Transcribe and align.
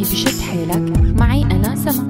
نفسي 0.00 0.26
بشد 0.26 0.40
حيلك. 0.40 0.98
معي 1.20 1.42
أنا 1.42 1.74
سما 1.74 2.08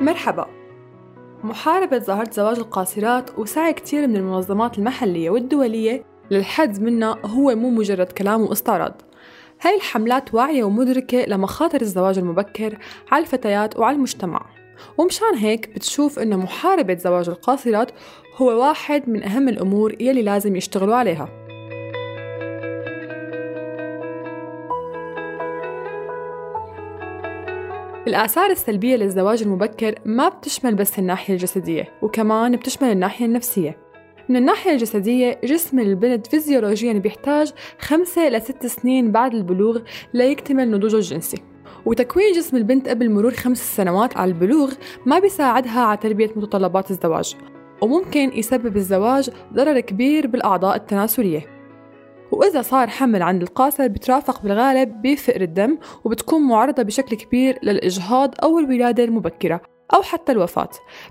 مرحبا. 0.00 0.46
محاربة 1.44 1.98
ظاهرة 1.98 2.30
زواج 2.30 2.58
القاصرات 2.58 3.38
وسعي 3.38 3.72
كتير 3.72 4.06
من 4.06 4.16
المنظمات 4.16 4.78
المحلية 4.78 5.30
والدولية 5.30 6.04
للحد 6.30 6.82
منها 6.82 7.16
هو 7.24 7.54
مو 7.54 7.70
مجرد 7.70 8.06
كلام 8.06 8.40
واستعراض. 8.40 9.02
هاي 9.62 9.76
الحملات 9.76 10.34
واعية 10.34 10.64
ومدركة 10.64 11.24
لمخاطر 11.28 11.80
الزواج 11.80 12.18
المبكر 12.18 12.78
على 13.12 13.22
الفتيات 13.22 13.78
وعلى 13.78 13.96
المجتمع. 13.96 14.59
ومشان 14.98 15.34
هيك 15.34 15.70
بتشوف 15.74 16.18
إنه 16.18 16.36
محاربة 16.36 16.94
زواج 16.94 17.28
القاصرات 17.28 17.90
هو 18.36 18.60
واحد 18.60 19.08
من 19.08 19.22
أهم 19.22 19.48
الأمور 19.48 20.02
يلي 20.02 20.22
لازم 20.22 20.56
يشتغلوا 20.56 20.94
عليها. 20.94 21.28
الآثار 28.06 28.50
السلبية 28.50 28.96
للزواج 28.96 29.42
المبكر 29.42 29.94
ما 30.04 30.28
بتشمل 30.28 30.74
بس 30.74 30.98
الناحية 30.98 31.34
الجسدية 31.34 31.88
وكمان 32.02 32.56
بتشمل 32.56 32.90
الناحية 32.90 33.24
النفسية. 33.26 33.78
من 34.28 34.36
الناحية 34.36 34.72
الجسدية 34.72 35.40
جسم 35.44 35.78
البنت 35.78 36.26
فيزيولوجيا 36.26 36.92
بيحتاج 36.92 37.52
خمسة 37.78 38.28
لست 38.28 38.66
سنين 38.66 39.12
بعد 39.12 39.34
البلوغ 39.34 39.78
ليكتمل 40.14 40.70
نضوجه 40.70 40.96
الجنسي. 40.96 41.49
وتكوين 41.86 42.32
جسم 42.32 42.56
البنت 42.56 42.88
قبل 42.88 43.10
مرور 43.10 43.34
خمس 43.34 43.76
سنوات 43.76 44.16
على 44.16 44.28
البلوغ 44.28 44.72
ما 45.06 45.18
بيساعدها 45.18 45.80
على 45.80 45.96
تلبية 45.96 46.30
متطلبات 46.36 46.90
الزواج 46.90 47.36
وممكن 47.82 48.32
يسبب 48.34 48.76
الزواج 48.76 49.30
ضرر 49.54 49.80
كبير 49.80 50.26
بالأعضاء 50.26 50.76
التناسلية. 50.76 51.46
وإذا 52.32 52.62
صار 52.62 52.88
حمل 52.88 53.22
عند 53.22 53.42
القاصر 53.42 53.88
بترافق 53.88 54.42
بالغالب 54.42 55.02
بفقر 55.02 55.40
الدم 55.40 55.78
وبتكون 56.04 56.42
معرضة 56.42 56.82
بشكل 56.82 57.16
كبير 57.16 57.58
للإجهاض 57.62 58.34
أو 58.42 58.58
الولادة 58.58 59.04
المبكرة 59.04 59.60
أو 59.94 60.02
حتى 60.02 60.32
الوفاة 60.32 60.68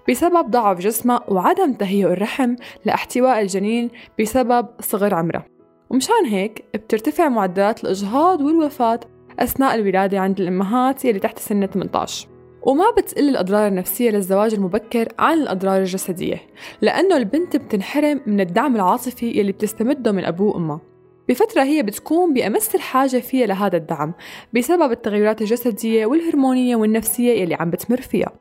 بسبب 0.09 0.51
ضعف 0.51 0.79
جسمها 0.79 1.23
وعدم 1.27 1.73
تهيئ 1.73 2.05
الرحم 2.05 2.55
لاحتواء 2.85 3.41
الجنين 3.41 3.89
بسبب 4.19 4.67
صغر 4.79 5.13
عمرها. 5.13 5.45
ومشان 5.89 6.25
هيك 6.25 6.65
بترتفع 6.73 7.29
معدلات 7.29 7.83
الإجهاض 7.83 8.41
والوفاة 8.41 8.99
أثناء 9.39 9.75
الولادة 9.75 10.19
عند 10.19 10.39
الأمهات 10.39 11.05
يلي 11.05 11.19
تحت 11.19 11.39
سن 11.39 11.65
18 11.65 12.27
وما 12.61 12.91
بتقل 12.97 13.29
الأضرار 13.29 13.67
النفسية 13.67 14.11
للزواج 14.11 14.53
المبكر 14.53 15.07
عن 15.19 15.37
الأضرار 15.37 15.79
الجسدية 15.79 16.41
لأنه 16.81 17.17
البنت 17.17 17.55
بتنحرم 17.55 18.21
من 18.25 18.41
الدعم 18.41 18.75
العاطفي 18.75 19.25
يلي 19.25 19.51
بتستمده 19.51 20.11
من 20.11 20.25
أبوه 20.25 20.55
وأمها 20.55 20.81
بفترة 21.29 21.63
هي 21.63 21.83
بتكون 21.83 22.33
بأمس 22.33 22.75
الحاجة 22.75 23.17
فيها 23.17 23.47
لهذا 23.47 23.77
الدعم 23.77 24.13
بسبب 24.53 24.91
التغيرات 24.91 25.41
الجسدية 25.41 26.05
والهرمونية 26.05 26.75
والنفسية 26.75 27.41
يلي 27.41 27.55
عم 27.55 27.69
بتمر 27.69 28.01
فيها. 28.01 28.31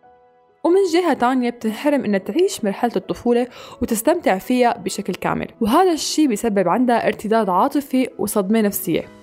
ومن 0.64 0.80
جهة 0.92 1.12
تانية 1.12 1.50
بتنحرم 1.50 2.04
إنها 2.04 2.18
تعيش 2.18 2.64
مرحلة 2.64 2.92
الطفولة 2.96 3.46
وتستمتع 3.82 4.38
فيها 4.38 4.78
بشكل 4.78 5.14
كامل. 5.14 5.46
وهذا 5.60 5.92
الشيء 5.92 6.28
بيسبب 6.28 6.68
عندها 6.68 7.06
ارتداد 7.06 7.48
عاطفي 7.48 8.08
وصدمة 8.18 8.60
نفسية. 8.60 9.17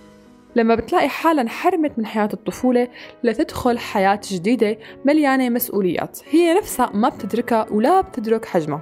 لما 0.56 0.76
بتلاقي 0.76 1.10
حالها 1.10 1.42
انحرمت 1.42 2.00
من 2.00 2.06
حياة 2.06 2.30
الطفولة 2.34 2.88
لتدخل 3.24 3.78
حياة 3.78 4.20
جديدة 4.32 4.78
مليانة 5.06 5.50
مسؤوليات. 5.50 6.20
هي 6.30 6.54
نفسها 6.54 6.92
ما 6.94 7.10
بتدركها 7.10 7.68
ولا 7.72 8.02
بتدرك 8.02 8.46
حجمها. 8.46 8.82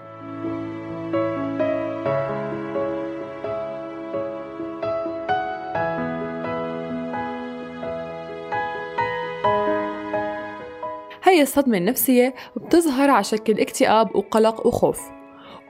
هي 11.23 11.41
الصدمة 11.41 11.77
النفسية 11.77 12.33
بتظهر 12.55 13.09
على 13.09 13.23
شكل 13.23 13.59
اكتئاب 13.59 14.15
وقلق 14.15 14.67
وخوف. 14.67 15.01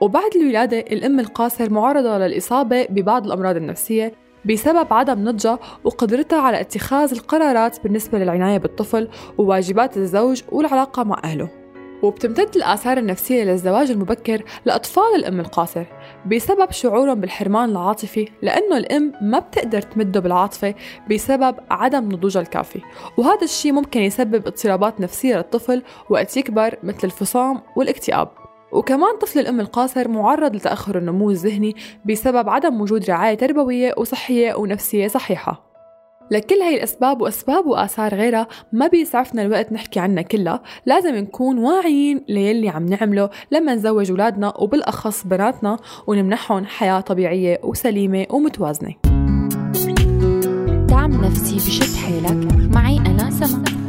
وبعد 0.00 0.36
الولادة 0.36 0.78
الأم 0.78 1.20
القاصر 1.20 1.70
معرضة 1.70 2.18
للإصابة 2.18 2.86
ببعض 2.90 3.26
الأمراض 3.26 3.56
النفسية 3.56 4.23
بسبب 4.46 4.92
عدم 4.92 5.28
نضجها 5.28 5.58
وقدرتها 5.84 6.40
على 6.40 6.60
اتخاذ 6.60 7.12
القرارات 7.12 7.82
بالنسبة 7.84 8.18
للعناية 8.18 8.58
بالطفل 8.58 9.08
وواجبات 9.38 9.96
الزوج 9.96 10.42
والعلاقة 10.52 11.04
مع 11.04 11.20
أهله. 11.24 11.64
وبتمتد 12.02 12.56
الآثار 12.56 12.98
النفسية 12.98 13.44
للزواج 13.44 13.90
المبكر 13.90 14.42
لأطفال 14.64 15.14
الأم 15.16 15.40
القاصر 15.40 15.84
بسبب 16.26 16.70
شعورهم 16.70 17.20
بالحرمان 17.20 17.70
العاطفي 17.70 18.28
لأنه 18.42 18.76
الأم 18.76 19.12
ما 19.22 19.38
بتقدر 19.38 19.82
تمده 19.82 20.20
بالعاطفة 20.20 20.74
بسبب 21.10 21.56
عدم 21.70 22.12
نضوجها 22.12 22.42
الكافي. 22.42 22.80
وهذا 23.18 23.42
الشيء 23.42 23.72
ممكن 23.72 24.00
يسبب 24.00 24.46
اضطرابات 24.46 25.00
نفسية 25.00 25.36
للطفل 25.36 25.82
وقت 26.10 26.36
يكبر 26.36 26.74
مثل 26.82 27.00
الفصام 27.04 27.60
والاكتئاب. 27.76 28.28
وكمان 28.74 29.16
طفل 29.16 29.38
الأم 29.38 29.60
القاصر 29.60 30.08
معرض 30.08 30.56
لتأخر 30.56 30.98
النمو 30.98 31.30
الذهني 31.30 31.76
بسبب 32.04 32.48
عدم 32.48 32.80
وجود 32.80 33.10
رعاية 33.10 33.34
تربوية 33.34 33.94
وصحية 33.96 34.54
ونفسية 34.54 35.08
صحيحة. 35.08 35.74
لكل 36.30 36.54
هاي 36.54 36.74
الأسباب 36.76 37.20
وأسباب 37.20 37.66
وآثار 37.66 38.14
غيرها 38.14 38.46
ما 38.72 38.86
بيسعفنا 38.86 39.42
الوقت 39.42 39.72
نحكي 39.72 40.00
عنها 40.00 40.22
كلها 40.22 40.62
لازم 40.86 41.14
نكون 41.14 41.58
واعيين 41.58 42.24
ليلي 42.28 42.68
عم 42.68 42.86
نعمله 42.86 43.30
لما 43.50 43.74
نزوج 43.74 44.10
أولادنا 44.10 44.52
وبالأخص 44.58 45.26
بناتنا 45.26 45.76
ونمنحهم 46.06 46.64
حياة 46.64 47.00
طبيعية 47.00 47.60
وسليمة 47.62 48.26
ومتوازنة. 48.30 48.94
دعم 50.88 51.24
نفسي 51.24 51.56
بشد 51.56 51.96
حيلك 51.96 52.74
معي 52.74 52.96
أنا 52.96 53.30
سما 53.30 53.83